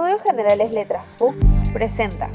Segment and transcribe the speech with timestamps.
[0.00, 1.34] Estudios Generales Letras PUC
[1.74, 2.30] presenta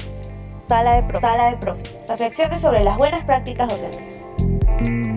[0.68, 1.20] Sala de Profes.
[1.20, 1.96] Sala de Profes.
[2.08, 5.15] Reflexiones sobre las buenas prácticas docentes.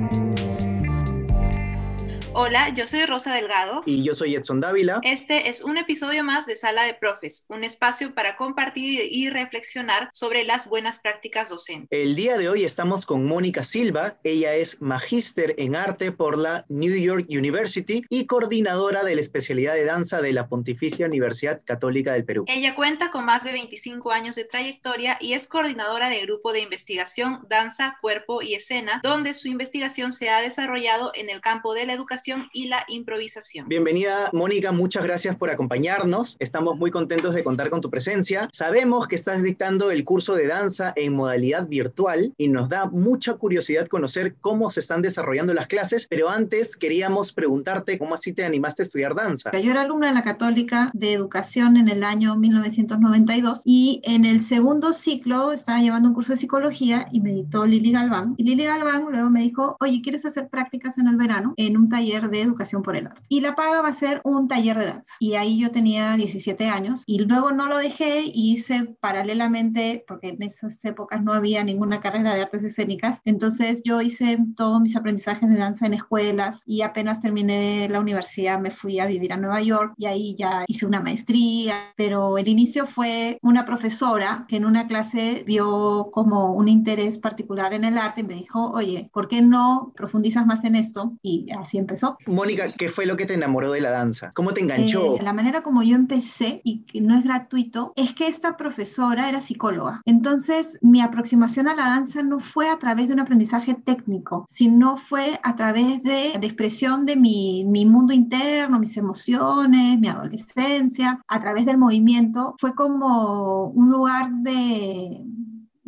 [2.42, 3.84] Hola, yo soy Rosa Delgado.
[3.86, 5.02] Y yo soy Edson Dávila.
[5.04, 10.10] Este es un episodio más de Sala de Profes, un espacio para compartir y reflexionar
[10.14, 11.90] sobre las buenas prácticas docentes.
[11.92, 14.16] El día de hoy estamos con Mónica Silva.
[14.24, 19.74] Ella es magíster en arte por la New York University y coordinadora de la especialidad
[19.74, 22.46] de danza de la Pontificia Universidad Católica del Perú.
[22.48, 26.62] Ella cuenta con más de 25 años de trayectoria y es coordinadora del grupo de
[26.62, 31.86] investigación Danza, Cuerpo y Escena, donde su investigación se ha desarrollado en el campo de
[31.86, 33.68] la educación y la improvisación.
[33.68, 36.36] Bienvenida, Mónica, muchas gracias por acompañarnos.
[36.40, 38.48] Estamos muy contentos de contar con tu presencia.
[38.52, 43.34] Sabemos que estás dictando el curso de danza en modalidad virtual y nos da mucha
[43.36, 48.46] curiosidad conocer cómo se están desarrollando las clases, pero antes queríamos preguntarte cómo así te
[48.46, 49.52] animaste a estudiar danza.
[49.52, 54.44] Yo era alumna de la Católica de Educación en el año 1992 y en el
[54.44, 58.36] segundo ciclo estaba llevando un curso de psicología y me dictó Lili Galván.
[58.38, 61.90] Y Lili Galván luego me dijo, oye, ¿quieres hacer prácticas en el verano en un
[61.90, 63.22] taller de educación por el arte.
[63.30, 65.14] Y la paga va a ser un taller de danza.
[65.20, 70.30] Y ahí yo tenía 17 años y luego no lo dejé y hice paralelamente, porque
[70.30, 74.96] en esas épocas no había ninguna carrera de artes escénicas, entonces yo hice todos mis
[74.96, 79.38] aprendizajes de danza en escuelas y apenas terminé la universidad me fui a vivir a
[79.38, 84.58] Nueva York y ahí ya hice una maestría, pero el inicio fue una profesora que
[84.58, 89.10] en una clase vio como un interés particular en el arte y me dijo, oye,
[89.14, 91.18] ¿por qué no profundizas más en esto?
[91.22, 94.32] Y así empezó Mónica, ¿qué fue lo que te enamoró de la danza?
[94.34, 95.16] ¿Cómo te enganchó?
[95.18, 99.30] Eh, la manera como yo empecé, y que no es gratuito, es que esta profesora
[99.30, 100.02] era psicóloga.
[100.06, 104.96] Entonces, mi aproximación a la danza no fue a través de un aprendizaje técnico, sino
[104.96, 111.22] fue a través de, de expresión de mi, mi mundo interno, mis emociones, mi adolescencia,
[111.28, 112.56] a través del movimiento.
[112.60, 115.26] Fue como un lugar de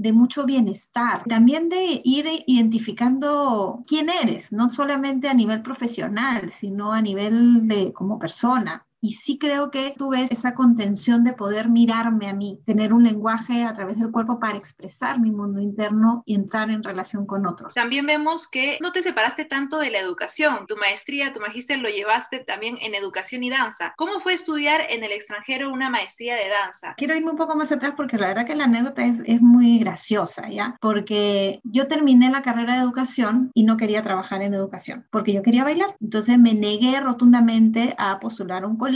[0.02, 6.92] de mucho bienestar, también de ir identificando quién eres, no solamente a nivel profesional, sino
[6.92, 12.30] a nivel de como persona y sí creo que tuve esa contención de poder mirarme
[12.30, 16.36] a mí, tener un lenguaje a través del cuerpo para expresar mi mundo interno y
[16.36, 17.73] entrar en relación con otros.
[17.73, 20.67] También vemos que no te separaste tanto de la educación.
[20.67, 23.94] Tu maestría, tu magíster lo llevaste también en educación y danza.
[23.98, 26.94] ¿Cómo fue estudiar en el extranjero una maestría de danza?
[26.95, 29.80] Quiero irme un poco más atrás porque la verdad que la anécdota es, es muy
[29.80, 30.78] graciosa, ¿ya?
[30.80, 35.42] Porque yo terminé la carrera de educación y no quería trabajar en educación porque yo
[35.42, 35.95] quería bailar.
[36.00, 38.90] Entonces me negué rotundamente a postular un colegio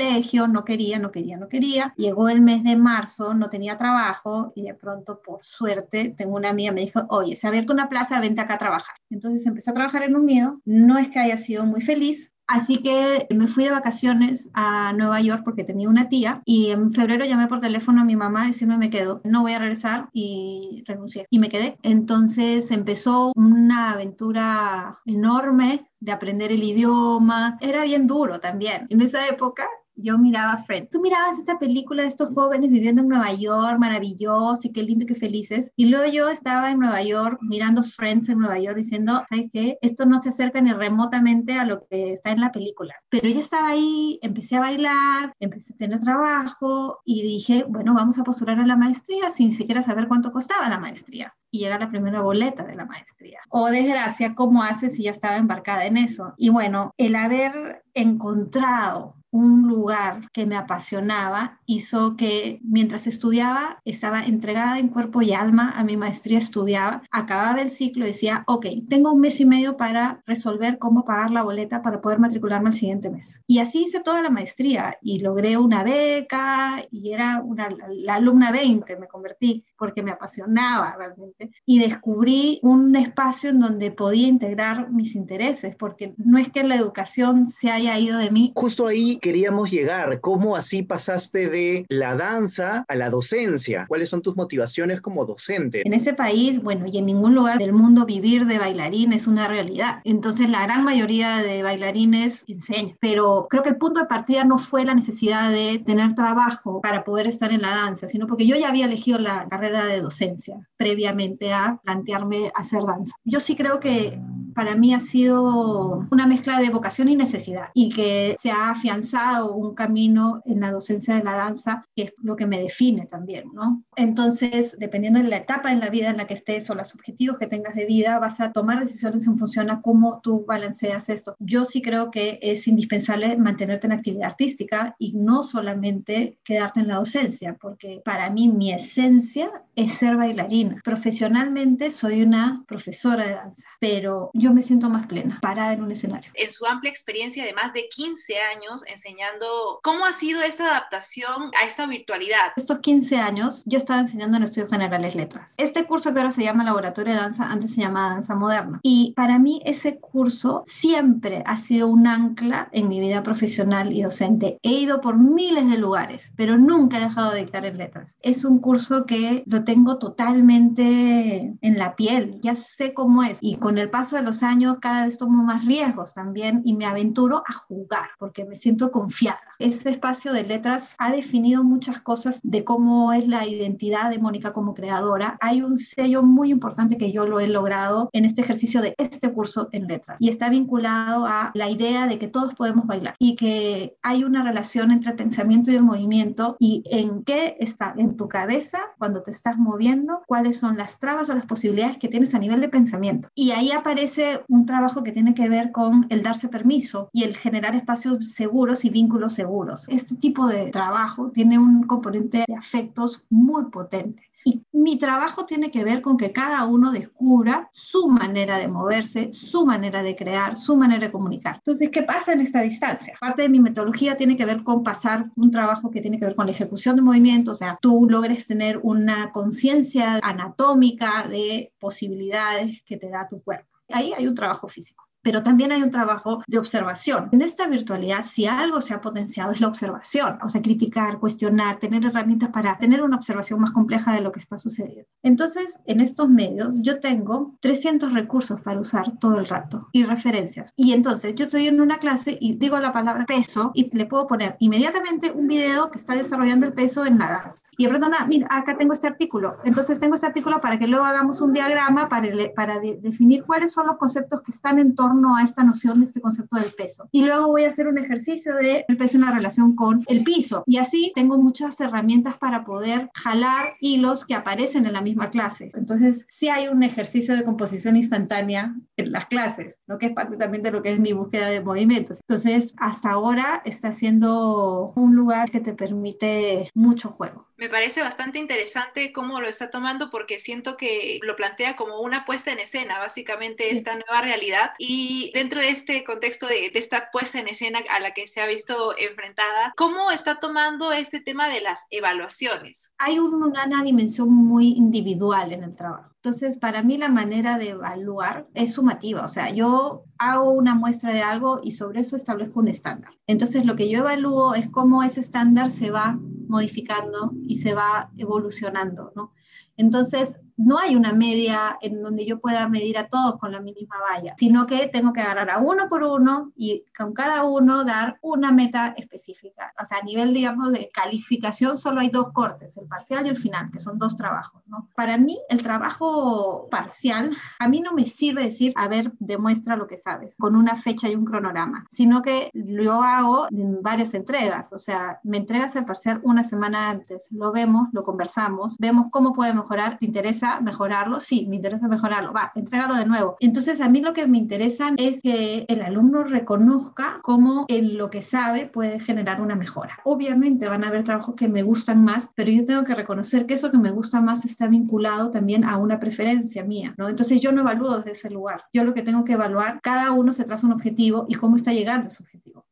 [0.48, 1.94] no quería, no quería, no quería.
[1.98, 6.50] Llegó el mes de marzo, no tenía trabajo y de pronto, por suerte, tengo una
[6.50, 8.96] amiga me dijo, oye, se ha abierto una plaza, vente acá a trabajar.
[9.10, 10.62] Entonces empecé a trabajar en un nido.
[10.66, 15.20] No es que haya sido muy feliz, Así que me fui de vacaciones a Nueva
[15.20, 18.78] York porque tenía una tía y en febrero llamé por teléfono a mi mamá decirme
[18.78, 21.80] me quedo, no voy a regresar y renuncié y me quedé.
[21.82, 27.58] Entonces empezó una aventura enorme de aprender el idioma.
[27.62, 28.86] Era bien duro también.
[28.90, 30.90] En esa época yo miraba Friends.
[30.90, 35.04] Tú mirabas esta película de estos jóvenes viviendo en Nueva York, maravilloso y qué lindo
[35.04, 35.72] y qué felices.
[35.76, 39.78] Y luego yo estaba en Nueva York mirando Friends en Nueva York diciendo, ¿sabes qué?
[39.82, 42.94] Esto no se acerca ni remotamente a lo que está en la película.
[43.10, 48.20] Pero ya estaba ahí, empecé a bailar, empecé a tener trabajo y dije, bueno, vamos
[48.20, 51.90] a postular a la maestría sin siquiera saber cuánto costaba la maestría y llega la
[51.90, 53.40] primera boleta de la maestría.
[53.50, 56.34] O desgracia, ¿cómo haces si ya estaba embarcada en eso?
[56.38, 64.24] Y bueno, el haber encontrado un lugar que me apasionaba hizo que mientras estudiaba estaba
[64.24, 69.12] entregada en cuerpo y alma a mi maestría, estudiaba, acababa el ciclo decía, ok, tengo
[69.12, 73.10] un mes y medio para resolver cómo pagar la boleta para poder matricularme el siguiente
[73.10, 73.42] mes.
[73.48, 78.52] Y así hice toda la maestría y logré una beca y era una, la alumna
[78.52, 84.92] 20, me convertí porque me apasionaba realmente y descubrí un espacio en donde podía integrar
[84.92, 88.52] mis intereses, porque no es que la educación se haya ido de mí.
[88.56, 93.88] Justo ahí queríamos llegar, ¿cómo así pasaste de la danza a la docencia?
[93.88, 95.82] ¿Cuáles son tus motivaciones como docente?
[95.84, 99.48] En ese país, bueno, y en ningún lugar del mundo vivir de bailarín es una
[99.48, 100.02] realidad.
[100.04, 104.60] Entonces la gran mayoría de bailarines enseñan, pero creo que el punto de partida no
[104.60, 108.56] fue la necesidad de tener trabajo para poder estar en la danza, sino porque yo
[108.56, 113.16] ya había elegido la carrera de docencia previamente a plantearme hacer danza.
[113.24, 114.22] Yo sí creo que
[114.56, 119.54] para mí ha sido una mezcla de vocación y necesidad y que se ha afianzado
[119.54, 123.52] un camino en la docencia de la danza que es lo que me define también,
[123.54, 123.84] ¿no?
[123.96, 127.38] Entonces, dependiendo de la etapa en la vida en la que estés o los objetivos
[127.38, 131.36] que tengas de vida, vas a tomar decisiones en función a cómo tú balanceas esto.
[131.40, 136.88] Yo sí creo que es indispensable mantenerte en actividad artística y no solamente quedarte en
[136.88, 140.82] la docencia, porque para mí mi esencia es ser bailarina.
[140.84, 145.92] Profesionalmente soy una profesora de danza, pero yo me siento más plena, parada en un
[145.92, 146.32] escenario.
[146.34, 151.52] En su amplia experiencia de más de 15 años enseñando, ¿cómo ha sido esa adaptación
[151.60, 152.54] a esta virtualidad?
[152.56, 155.54] Estos 15 años yo estaba enseñando en Estudios Generales Letras.
[155.58, 158.80] Este curso que ahora se llama Laboratorio de Danza, antes se llamaba Danza Moderna.
[158.82, 164.02] Y para mí ese curso siempre ha sido un ancla en mi vida profesional y
[164.02, 164.58] docente.
[164.64, 168.18] He ido por miles de lugares, pero nunca he dejado de dictar en letras.
[168.24, 173.38] Es un curso que lo tengo totalmente en la piel, ya sé cómo es.
[173.40, 176.88] Y con el paso de los años cada vez tomo más riesgos también y me
[176.88, 179.38] aventuro a jugar porque me siento confiada.
[179.60, 184.52] Este espacio de letras ha definido muchas cosas de cómo es la identidad de Mónica
[184.52, 185.38] como creadora.
[185.42, 189.32] Hay un sello muy importante que yo lo he logrado en este ejercicio de este
[189.32, 193.36] curso en letras y está vinculado a la idea de que todos podemos bailar y
[193.36, 198.16] que hay una relación entre el pensamiento y el movimiento y en qué está en
[198.16, 202.34] tu cabeza cuando te estás moviendo, cuáles son las trabas o las posibilidades que tienes
[202.34, 203.30] a nivel de pensamiento.
[203.36, 207.36] Y ahí aparece un trabajo que tiene que ver con el darse permiso y el
[207.36, 209.86] generar espacios seguros y vínculos seguros.
[209.90, 214.30] Este tipo de trabajo tiene un componente de afectos muy potente.
[214.48, 219.34] Y mi trabajo tiene que ver con que cada uno descubra su manera de moverse,
[219.34, 221.56] su manera de crear, su manera de comunicar.
[221.56, 223.18] Entonces, ¿qué pasa en esta distancia?
[223.20, 226.36] Parte de mi metodología tiene que ver con pasar un trabajo que tiene que ver
[226.36, 232.84] con la ejecución de movimientos, o sea, tú logres tener una conciencia anatómica de posibilidades
[232.84, 233.68] que te da tu cuerpo.
[233.92, 237.30] Ahí hay un trabajo físico pero también hay un trabajo de observación.
[237.32, 241.78] En esta virtualidad, si algo se ha potenciado es la observación, o sea, criticar, cuestionar,
[241.78, 245.10] tener herramientas para tener una observación más compleja de lo que está sucediendo.
[245.24, 250.74] Entonces, en estos medios, yo tengo 300 recursos para usar todo el rato y referencias.
[250.76, 254.28] Y entonces, yo estoy en una clase y digo la palabra peso y le puedo
[254.28, 257.64] poner inmediatamente un video que está desarrollando el peso en la danza.
[257.80, 259.58] Y perdón, mira, acá tengo este artículo.
[259.64, 263.88] Entonces, tengo este artículo para que luego hagamos un diagrama para, para definir cuáles son
[263.88, 267.08] los conceptos que están en torno a esta noción de este concepto del peso.
[267.12, 270.24] Y luego voy a hacer un ejercicio de el peso en la relación con el
[270.24, 270.64] piso.
[270.68, 275.72] Y así tengo muchas herramientas para poder jalar hilos que aparecen en la misma clase.
[275.74, 280.38] Entonces, sí hay un ejercicio de composición instantánea en las clases, lo que es parte
[280.38, 282.20] también de lo que es mi búsqueda de movimientos.
[282.22, 287.48] Entonces, hasta ahora está siendo un lugar que te permite mucho juego.
[287.58, 292.26] Me parece bastante interesante cómo lo está tomando porque siento que lo plantea como una
[292.26, 294.72] puesta en escena, básicamente esta nueva realidad.
[294.78, 298.42] Y dentro de este contexto de, de, esta puesta en escena a la que se
[298.42, 302.94] ha visto enfrentada, ¿cómo está tomando este tema de las evaluaciones?
[302.98, 306.12] Hay una dimensión muy individual en el trabajo.
[306.16, 311.14] Entonces, para mí la manera de evaluar es sumativa, o sea, yo hago una muestra
[311.14, 313.12] de algo y sobre eso establezco un estándar.
[313.28, 318.12] Entonces, lo que yo evalúo es cómo ese estándar se va modificando y se va
[318.18, 319.34] evolucionando, ¿no?
[319.78, 323.96] Entonces, no hay una media en donde yo pueda medir a todos con la misma
[324.00, 328.18] valla, sino que tengo que agarrar a uno por uno y con cada uno dar
[328.22, 329.74] una meta específica.
[329.82, 333.38] O sea, a nivel, digamos, de calificación solo hay dos cortes, el parcial y el
[333.38, 334.62] final, que son dos trabajos.
[334.96, 339.88] Para mí, el trabajo parcial, a mí no me sirve decir, a ver, demuestra lo
[339.88, 344.74] que sabes, con una fecha y un cronograma, sino que lo hago en varias entregas.
[344.74, 349.34] O sea, me entregas el parcial una semana antes, lo vemos, lo conversamos, vemos cómo
[349.34, 351.20] puede mejorar, te interesa mejorarlo?
[351.20, 352.34] Sí, me interesa mejorarlo.
[352.34, 353.38] Va, entrégalo de nuevo.
[353.40, 358.10] Entonces, a mí lo que me interesa es que el alumno reconozca cómo en lo
[358.10, 360.00] que sabe puede generar una mejora.
[360.04, 363.56] Obviamente van a haber trabajos que me gustan más, pero yo tengo que reconocer que
[363.56, 367.10] eso que me gusta más está vinculado también a una preferencia mía, ¿no?
[367.10, 368.66] Entonces, yo no evalúo desde ese lugar.
[368.74, 371.74] Yo lo que tengo que evaluar, cada uno se traza un objetivo y cómo está
[371.74, 372.66] llegando a ese objetivo.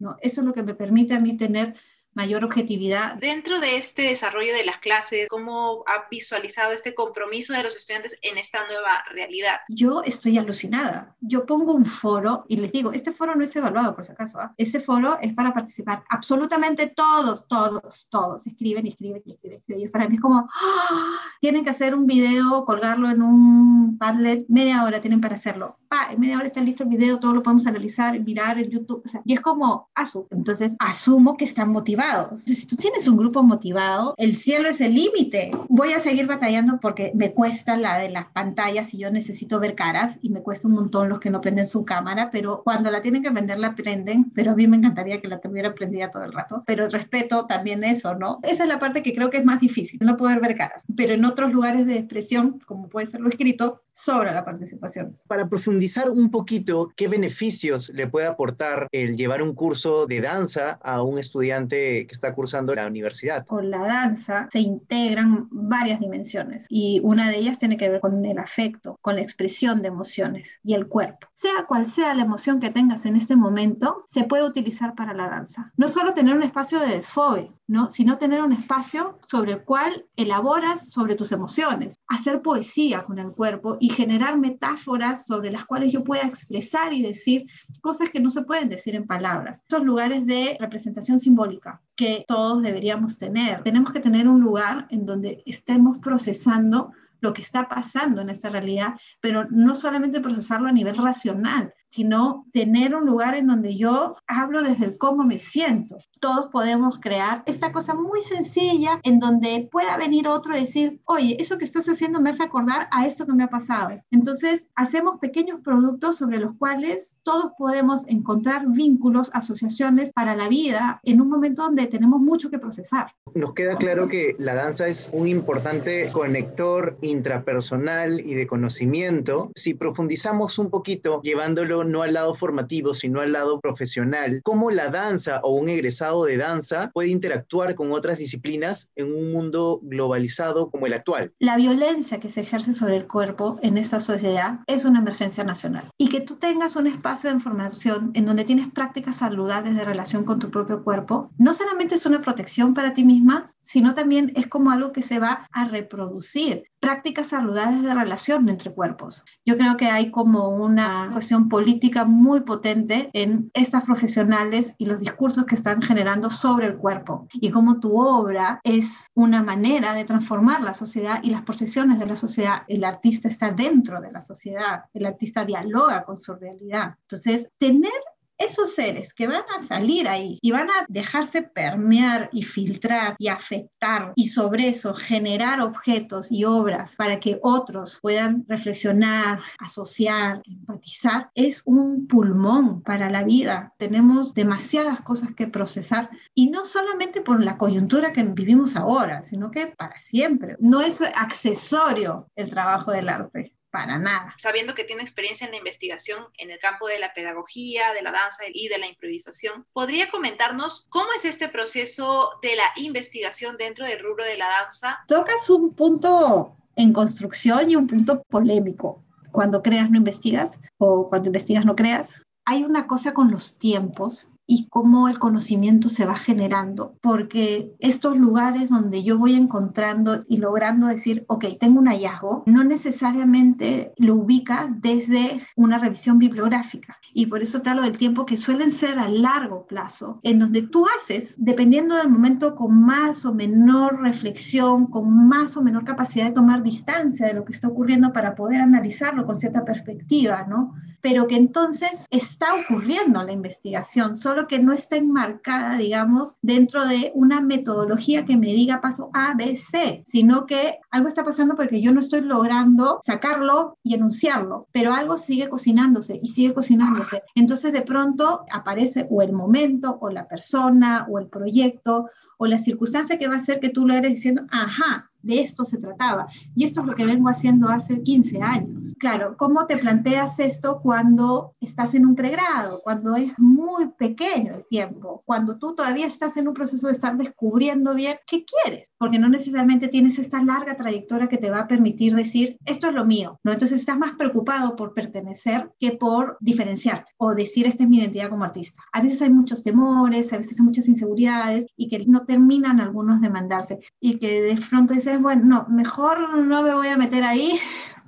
[0.00, 0.16] ¿no?
[0.20, 1.74] Eso es lo que me permite a mí tener
[2.14, 3.14] mayor objetividad.
[3.14, 8.18] Dentro de este desarrollo de las clases, ¿cómo ha visualizado este compromiso de los estudiantes
[8.22, 9.60] en esta nueva realidad?
[9.68, 11.16] Yo estoy alucinada.
[11.20, 14.38] Yo pongo un foro y les digo, este foro no es evaluado por si acaso,
[14.40, 14.54] ¿ah?
[14.56, 18.46] este foro es para participar absolutamente todos, todos, todos.
[18.46, 19.84] Escriben, escriben, escriben, escriben.
[19.84, 21.20] Y para mí es como, ¡ah!
[21.40, 26.08] tienen que hacer un video, colgarlo en un Padlet, media hora tienen para hacerlo pa,
[26.12, 29.08] en media hora está listo el video, todo lo podemos analizar, mirar en YouTube, o
[29.08, 32.40] sea, y es como, asu, entonces asumo que están motivados.
[32.40, 35.50] Si tú tienes un grupo motivado, el cielo es el límite.
[35.68, 39.74] Voy a seguir batallando porque me cuesta la de las pantallas y yo necesito ver
[39.74, 43.02] caras y me cuesta un montón los que no prenden su cámara, pero cuando la
[43.02, 46.22] tienen que prender la prenden, pero a mí me encantaría que la tuviera prendida todo
[46.22, 48.38] el rato, pero respeto también eso, ¿no?
[48.44, 51.14] Esa es la parte que creo que es más difícil, no poder ver caras, pero
[51.14, 55.18] en otros lugares de expresión, como puede ser lo escrito, sobra la participación.
[55.26, 60.78] Para profundizar un poquito, ¿qué beneficios le puede aportar el llevar un curso de danza
[60.82, 63.46] a un estudiante que está cursando la universidad?
[63.46, 68.24] Con la danza se integran varias dimensiones y una de ellas tiene que ver con
[68.24, 71.28] el afecto, con la expresión de emociones y el cuerpo.
[71.34, 75.28] Sea cual sea la emoción que tengas en este momento, se puede utilizar para la
[75.28, 75.72] danza.
[75.76, 77.88] No solo tener un espacio de desfogue, ¿no?
[77.90, 83.30] sino tener un espacio sobre el cual elaboras sobre tus emociones, hacer poesía con el
[83.30, 87.46] cuerpo y generar metáforas sobre las cuales yo pueda expresar y decir
[87.80, 89.60] cosas que no se pueden decir en palabras.
[89.60, 93.62] Estos lugares de representación simbólica que todos deberíamos tener.
[93.62, 98.50] Tenemos que tener un lugar en donde estemos procesando lo que está pasando en esta
[98.50, 104.16] realidad, pero no solamente procesarlo a nivel racional, sino tener un lugar en donde yo
[104.26, 105.98] hablo desde el cómo me siento.
[106.20, 111.36] Todos podemos crear esta cosa muy sencilla en donde pueda venir otro y decir, oye,
[111.40, 114.00] eso que estás haciendo me hace acordar a esto que me ha pasado.
[114.10, 121.00] Entonces, hacemos pequeños productos sobre los cuales todos podemos encontrar vínculos, asociaciones para la vida
[121.04, 123.12] en un momento donde tenemos mucho que procesar.
[123.34, 129.50] Nos queda claro que la danza es un importante conector intrapersonal y de conocimiento.
[129.54, 134.88] Si profundizamos un poquito llevándolo no al lado formativo, sino al lado profesional, cómo la
[134.88, 140.70] danza o un egresado de danza puede interactuar con otras disciplinas en un mundo globalizado
[140.70, 141.32] como el actual.
[141.38, 145.90] La violencia que se ejerce sobre el cuerpo en esta sociedad es una emergencia nacional.
[145.98, 150.24] Y que tú tengas un espacio de información en donde tienes prácticas saludables de relación
[150.24, 154.46] con tu propio cuerpo, no solamente es una protección para ti misma, sino también es
[154.46, 159.24] como algo que se va a reproducir prácticas saludables de relación entre cuerpos.
[159.46, 164.98] Yo creo que hay como una cuestión política muy potente en estas profesionales y los
[164.98, 170.04] discursos que están generando sobre el cuerpo y cómo tu obra es una manera de
[170.04, 172.62] transformar la sociedad y las posiciones de la sociedad.
[172.66, 176.96] El artista está dentro de la sociedad, el artista dialoga con su realidad.
[177.02, 177.92] Entonces, tener
[178.40, 183.28] esos seres que van a salir ahí y van a dejarse permear y filtrar y
[183.28, 191.30] afectar y sobre eso generar objetos y obras para que otros puedan reflexionar, asociar, empatizar,
[191.34, 193.74] es un pulmón para la vida.
[193.76, 199.50] Tenemos demasiadas cosas que procesar y no solamente por la coyuntura que vivimos ahora, sino
[199.50, 200.56] que para siempre.
[200.60, 204.34] No es accesorio el trabajo del arte para nada.
[204.38, 208.12] Sabiendo que tiene experiencia en la investigación en el campo de la pedagogía, de la
[208.12, 213.86] danza y de la improvisación, ¿podría comentarnos cómo es este proceso de la investigación dentro
[213.86, 214.98] del rubro de la danza?
[215.06, 219.04] Tocas un punto en construcción y un punto polémico.
[219.32, 222.14] Cuando creas no investigas o cuando investigas no creas.
[222.46, 228.16] Hay una cosa con los tiempos y cómo el conocimiento se va generando, porque estos
[228.16, 234.16] lugares donde yo voy encontrando y logrando decir, ok, tengo un hallazgo, no necesariamente lo
[234.16, 236.98] ubicas desde una revisión bibliográfica.
[237.14, 240.62] Y por eso te hablo del tiempo que suelen ser a largo plazo, en donde
[240.62, 246.26] tú haces, dependiendo del momento, con más o menor reflexión, con más o menor capacidad
[246.26, 250.74] de tomar distancia de lo que está ocurriendo para poder analizarlo con cierta perspectiva, ¿no?
[251.00, 257.12] Pero que entonces está ocurriendo la investigación, solo que no está enmarcada, digamos, dentro de
[257.14, 261.80] una metodología que me diga paso A, B, C, sino que algo está pasando porque
[261.80, 267.22] yo no estoy logrando sacarlo y enunciarlo, pero algo sigue cocinándose y sigue cocinándose.
[267.34, 272.58] Entonces de pronto aparece o el momento o la persona o el proyecto o la
[272.58, 276.26] circunstancia que va a hacer que tú lo eres diciendo, ajá, de esto se trataba.
[276.54, 278.94] Y esto es lo que vengo haciendo hace 15 años.
[278.98, 284.66] Claro, ¿cómo te planteas esto cuando estás en un pregrado, cuando es muy pequeño el
[284.66, 288.90] tiempo, cuando tú todavía estás en un proceso de estar descubriendo bien qué quieres?
[288.98, 292.94] Porque no necesariamente tienes esta larga trayectoria que te va a permitir decir, esto es
[292.94, 293.52] lo mío, ¿no?
[293.52, 298.28] Entonces estás más preocupado por pertenecer que por diferenciarte o decir, esta es mi identidad
[298.28, 298.82] como artista.
[298.92, 303.20] A veces hay muchos temores, a veces hay muchas inseguridades y que no terminan algunos
[303.20, 307.24] de mandarse y que de pronto dices, bueno, no, mejor no me voy a meter
[307.24, 307.58] ahí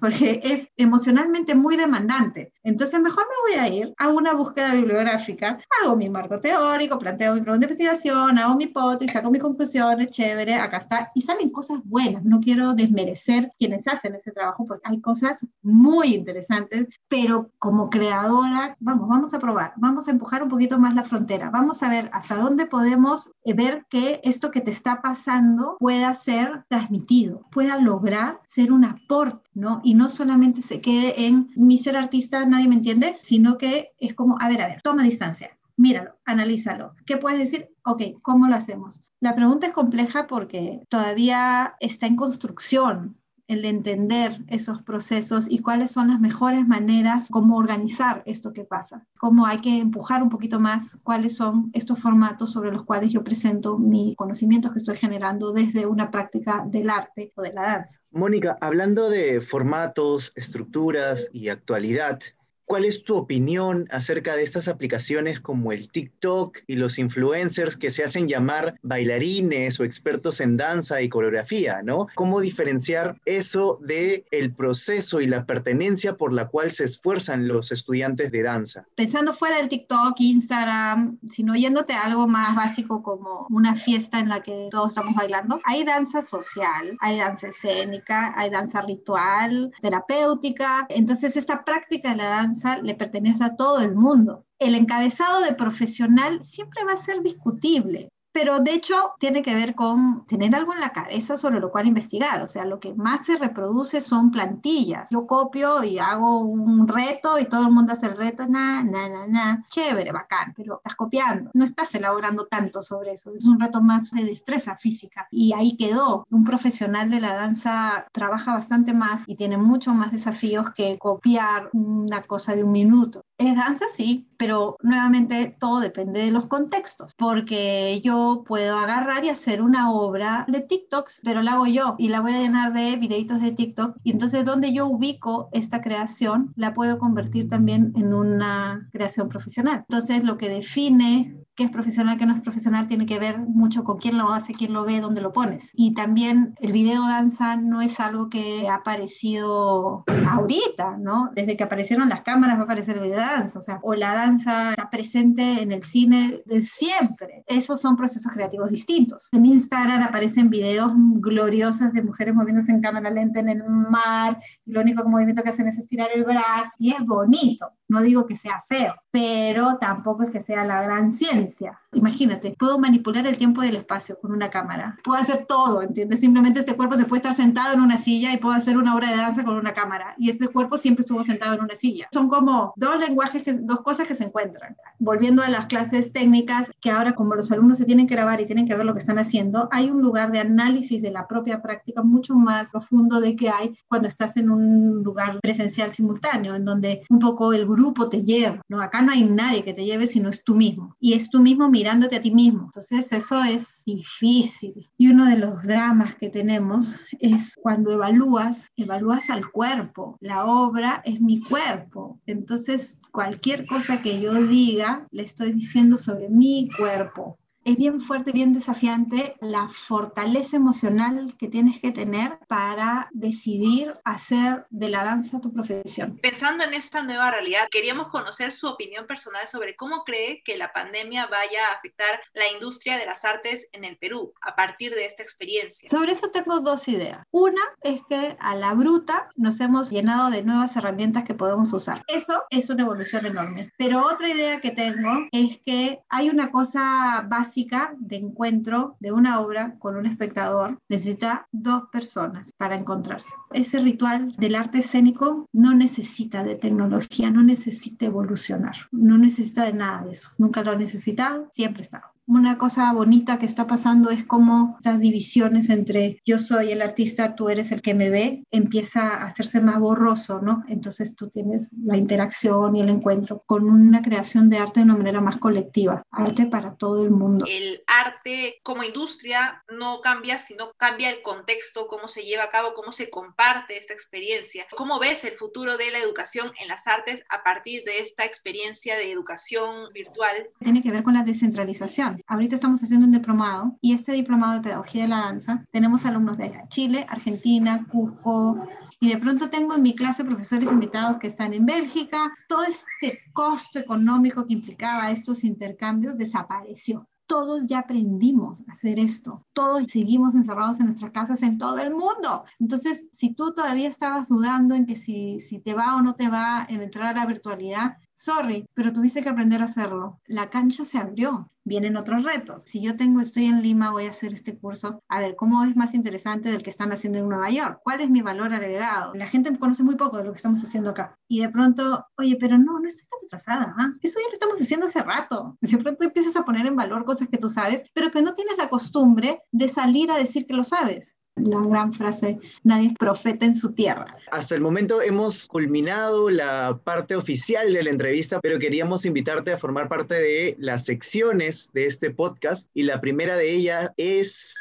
[0.02, 2.52] porque es emocionalmente muy demandante.
[2.64, 7.34] Entonces, mejor me voy a ir a una búsqueda bibliográfica, hago mi marco teórico, planteo
[7.34, 11.50] mi pregunta de investigación, hago mi hipótesis, saco mis conclusiones, chévere, acá está, y salen
[11.50, 12.24] cosas buenas.
[12.24, 18.74] No quiero desmerecer quienes hacen ese trabajo porque hay cosas muy interesantes, pero como creadora,
[18.80, 22.10] vamos, vamos a probar, vamos a empujar un poquito más la frontera, vamos a ver
[22.12, 27.76] hasta dónde podemos eh, ver que esto que te está pasando pueda ser transmitido, pueda
[27.76, 29.80] lograr ser un aporte, ¿no?
[29.84, 34.14] Y no solamente se quede en mi ser artista, nadie me entiende, sino que es
[34.14, 36.94] como, a ver, a ver, toma distancia, míralo, analízalo.
[37.06, 37.68] ¿Qué puedes decir?
[37.84, 39.00] Ok, ¿cómo lo hacemos?
[39.20, 45.90] La pregunta es compleja porque todavía está en construcción el entender esos procesos y cuáles
[45.90, 50.60] son las mejores maneras, cómo organizar esto que pasa, cómo hay que empujar un poquito
[50.60, 55.52] más cuáles son estos formatos sobre los cuales yo presento mis conocimientos que estoy generando
[55.52, 58.00] desde una práctica del arte o de la danza.
[58.10, 62.20] Mónica, hablando de formatos, estructuras y actualidad,
[62.64, 67.90] ¿Cuál es tu opinión acerca de estas aplicaciones como el TikTok y los influencers que
[67.90, 72.06] se hacen llamar bailarines o expertos en danza y coreografía, ¿no?
[72.14, 77.72] ¿Cómo diferenciar eso de el proceso y la pertenencia por la cual se esfuerzan los
[77.72, 78.86] estudiantes de danza?
[78.94, 84.28] Pensando fuera del TikTok, Instagram, sino yéndote a algo más básico como una fiesta en
[84.28, 90.86] la que todos estamos bailando, hay danza social, hay danza escénica, hay danza ritual, terapéutica.
[90.88, 92.51] Entonces, esta práctica de la danza
[92.82, 94.44] le pertenece a todo el mundo.
[94.58, 99.74] El encabezado de profesional siempre va a ser discutible pero de hecho tiene que ver
[99.74, 102.42] con tener algo en la cabeza sobre lo cual investigar.
[102.42, 105.10] O sea, lo que más se reproduce son plantillas.
[105.10, 109.08] Yo copio y hago un reto y todo el mundo hace el reto, na, na,
[109.08, 109.66] na, na.
[109.68, 111.50] Chévere, bacán, pero estás copiando.
[111.54, 113.32] No estás elaborando tanto sobre eso.
[113.34, 115.28] Es un reto más de destreza física.
[115.30, 116.26] Y ahí quedó.
[116.30, 121.70] Un profesional de la danza trabaja bastante más y tiene mucho más desafíos que copiar
[121.72, 123.24] una cosa de un minuto.
[123.42, 129.30] Es danza, sí, pero nuevamente todo depende de los contextos, porque yo puedo agarrar y
[129.30, 132.94] hacer una obra de TikToks, pero la hago yo y la voy a llenar de
[132.94, 138.14] videitos de TikTok y entonces donde yo ubico esta creación la puedo convertir también en
[138.14, 139.84] una creación profesional.
[139.88, 143.84] Entonces lo que define qué es profesional, qué no es profesional, tiene que ver mucho
[143.84, 145.70] con quién lo hace, quién lo ve, dónde lo pones.
[145.74, 151.30] Y también el video danza no es algo que ha aparecido ahorita, ¿no?
[151.34, 154.14] Desde que aparecieron las cámaras va a aparecer el video danza, o sea, o la
[154.14, 157.44] danza está presente en el cine de siempre.
[157.46, 159.28] Esos son procesos creativos distintos.
[159.32, 164.72] En Instagram aparecen videos gloriosos de mujeres moviéndose en cámara lenta en el mar, y
[164.72, 167.66] lo único movimiento que hacen es estirar el brazo, y es bonito.
[167.88, 171.78] No digo que sea feo, pero tampoco es que sea la gran ciencia.
[171.92, 174.96] Imagínate, puedo manipular el tiempo y el espacio con una cámara.
[175.04, 176.20] Puedo hacer todo, ¿entiendes?
[176.20, 179.10] Simplemente este cuerpo se puede estar sentado en una silla y puedo hacer una obra
[179.10, 180.14] de danza con una cámara.
[180.16, 182.08] Y este cuerpo siempre estuvo sentado en una silla.
[182.12, 184.76] Son como dos lenguajes, dos cosas que se encuentran.
[184.98, 188.46] Volviendo a las clases técnicas, que ahora como los alumnos se tienen que grabar y
[188.46, 191.60] tienen que ver lo que están haciendo, hay un lugar de análisis de la propia
[191.60, 196.64] práctica mucho más profundo de que hay cuando estás en un lugar presencial simultáneo, en
[196.64, 198.62] donde un poco el grupo te lleva.
[198.68, 198.80] ¿no?
[198.80, 200.96] Acá no hay nadie que te lleve, sino es tú mismo.
[200.98, 202.64] Y es tú mismo mirándote a ti mismo.
[202.64, 204.90] Entonces eso es difícil.
[204.96, 210.16] Y uno de los dramas que tenemos es cuando evalúas, evalúas al cuerpo.
[210.20, 212.20] La obra es mi cuerpo.
[212.26, 218.32] Entonces cualquier cosa que yo diga, le estoy diciendo sobre mi cuerpo es bien fuerte,
[218.32, 225.40] bien desafiante la fortaleza emocional que tienes que tener para decidir hacer de la danza
[225.40, 226.18] tu profesión.
[226.20, 230.72] Pensando en esta nueva realidad, queríamos conocer su opinión personal sobre cómo cree que la
[230.72, 235.06] pandemia vaya a afectar la industria de las artes en el Perú a partir de
[235.06, 235.88] esta experiencia.
[235.88, 237.24] Sobre eso tengo dos ideas.
[237.30, 242.02] Una es que a la bruta nos hemos llenado de nuevas herramientas que podemos usar.
[242.08, 243.72] Eso es una evolución enorme.
[243.78, 247.51] Pero otra idea que tengo es que hay una cosa básica
[247.98, 253.32] de encuentro de una obra con un espectador necesita dos personas para encontrarse.
[253.52, 259.74] Ese ritual del arte escénico no necesita de tecnología, no necesita evolucionar, no necesita de
[259.74, 260.30] nada de eso.
[260.38, 265.00] Nunca lo ha necesitado, siempre está una cosa bonita que está pasando es como estas
[265.00, 269.60] divisiones entre yo soy el artista, tú eres el que me ve, empieza a hacerse
[269.60, 270.62] más borroso, ¿no?
[270.68, 274.96] Entonces tú tienes la interacción y el encuentro con una creación de arte de una
[274.96, 277.44] manera más colectiva, arte para todo el mundo.
[277.48, 282.74] El arte como industria no cambia, sino cambia el contexto, cómo se lleva a cabo,
[282.74, 284.66] cómo se comparte esta experiencia.
[284.76, 288.96] ¿Cómo ves el futuro de la educación en las artes a partir de esta experiencia
[288.96, 290.48] de educación virtual?
[290.60, 294.60] Tiene que ver con la descentralización Ahorita estamos haciendo un diplomado y este diplomado de
[294.60, 298.66] pedagogía de la danza tenemos alumnos de Chile, Argentina, Cusco,
[299.00, 302.32] y de pronto tengo en mi clase profesores invitados que están en Bélgica.
[302.48, 309.46] Todo este costo económico que implicaba estos intercambios desapareció todos ya aprendimos a hacer esto,
[309.54, 312.44] todos seguimos encerrados en nuestras casas en todo el mundo.
[312.60, 316.28] Entonces, si tú todavía estabas dudando en que si, si te va o no te
[316.28, 320.20] va en entrar a la virtualidad, sorry, pero tuviste que aprender a hacerlo.
[320.26, 322.62] La cancha se abrió, vienen otros retos.
[322.62, 325.76] Si yo tengo, estoy en Lima, voy a hacer este curso, a ver, ¿cómo es
[325.76, 327.80] más interesante del que están haciendo en Nueva York?
[327.82, 329.14] ¿Cuál es mi valor agregado?
[329.14, 331.18] La gente conoce muy poco de lo que estamos haciendo acá.
[331.28, 333.74] Y de pronto, oye, pero no, no estoy tan atrasada.
[333.78, 333.92] ¿ah?
[334.00, 335.56] Eso ya lo estamos haciendo hace rato.
[335.60, 338.58] De pronto empiezas a poner en valor cosas que tú sabes, pero que no tienes
[338.58, 343.46] la costumbre de salir a decir que lo sabes la gran frase, nadie es profeta
[343.46, 344.16] en su tierra.
[344.30, 349.58] Hasta el momento hemos culminado la parte oficial de la entrevista, pero queríamos invitarte a
[349.58, 354.58] formar parte de las secciones de este podcast y la primera de ellas es...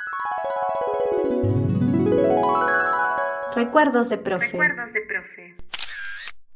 [3.55, 4.47] Recuerdos de profe.
[4.47, 5.60] Recuerdos de profe.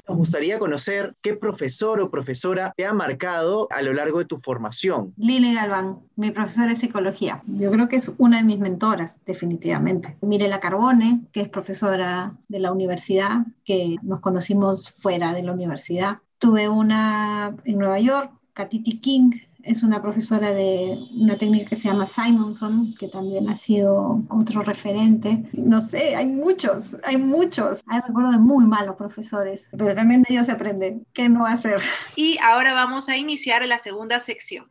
[0.07, 4.37] Nos gustaría conocer qué profesor o profesora te ha marcado a lo largo de tu
[4.37, 5.13] formación.
[5.17, 7.41] Lili Galván, mi profesora de psicología.
[7.47, 10.15] Yo creo que es una de mis mentoras, definitivamente.
[10.21, 16.19] Mirela Carbone, que es profesora de la universidad, que nos conocimos fuera de la universidad.
[16.37, 19.31] Tuve una en Nueva York, Katiti King,
[19.65, 24.62] es una profesora de una técnica que se llama Simonson, que también ha sido otro
[24.62, 25.43] referente.
[25.54, 27.82] No sé, hay muchos, hay muchos.
[27.88, 31.82] Hay recuerdo de muy malos profesores, pero también de ellos se aprende qué no hacer.
[32.15, 34.67] Y ahora vamos a iniciar la segunda sección.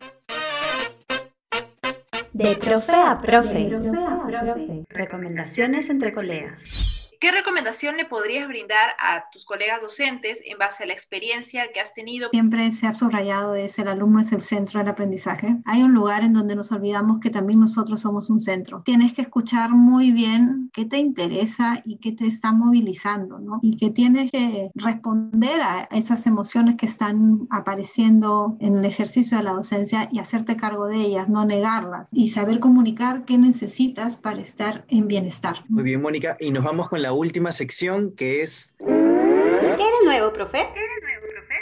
[2.33, 3.55] De profe a profe.
[3.55, 4.85] De profe a profe.
[4.89, 6.94] Recomendaciones entre colegas.
[7.25, 11.81] ¿Qué recomendación le podrías brindar a tus colegas docentes en base a la experiencia que
[11.81, 12.29] has tenido?
[12.29, 15.57] Siempre se ha subrayado es el alumno es el centro del aprendizaje.
[15.65, 18.83] Hay un lugar en donde nos olvidamos que también nosotros somos un centro.
[18.85, 23.59] Tienes que escuchar muy bien qué te interesa y qué te está movilizando, ¿no?
[23.63, 29.45] Y que tienes que responder a esas emociones que están apareciendo en el ejercicio de
[29.45, 34.43] la docencia y hacerte cargo de ellas, no negarlas y saber comunicar qué necesitas para
[34.43, 35.65] estar en bienestar.
[35.71, 38.75] Muy bien, Mónica, y nos vamos con la última sección que es...
[38.79, 40.69] ¿Qué de nuevo, profe?
[40.75, 41.55] ¿Qué de nuevo, profe?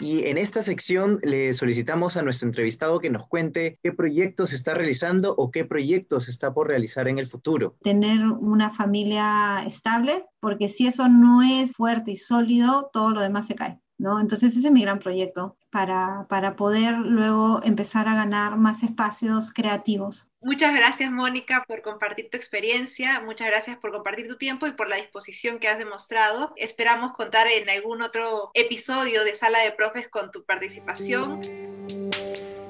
[0.00, 4.74] Y en esta sección le solicitamos a nuestro entrevistado que nos cuente qué proyectos está
[4.74, 7.76] realizando o qué proyectos está por realizar en el futuro.
[7.82, 13.46] Tener una familia estable, porque si eso no es fuerte y sólido, todo lo demás
[13.46, 13.80] se cae.
[13.98, 14.18] ¿No?
[14.18, 19.52] Entonces ese es mi gran proyecto para, para poder luego empezar a ganar más espacios
[19.52, 20.31] creativos.
[20.44, 23.20] Muchas gracias, Mónica, por compartir tu experiencia.
[23.20, 26.52] Muchas gracias por compartir tu tiempo y por la disposición que has demostrado.
[26.56, 31.40] Esperamos contar en algún otro episodio de Sala de Profes con tu participación.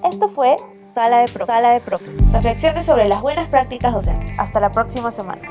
[0.05, 0.57] Esto fue
[0.93, 2.11] Sala de, Pro Sala de Profes.
[2.31, 4.39] Reflexiones sobre las buenas prácticas docentes.
[4.39, 5.49] Hasta la próxima semana.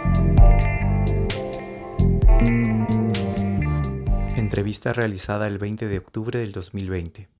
[4.35, 7.29] Entrevista realizada el 20 de octubre del 2020.